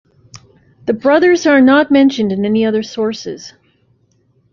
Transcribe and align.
The 0.87 0.95
brothers 0.95 1.45
are 1.45 1.61
not 1.61 1.91
mentioned 1.91 2.31
in 2.31 2.43
any 2.43 2.65
other 2.65 2.81
sources. 2.81 3.53